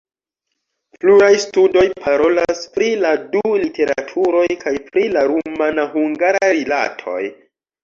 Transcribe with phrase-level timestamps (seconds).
[1.01, 7.23] Pluraj studoj parolas pri la du literaturoj kaj pri la rumana-hungara rilatoj.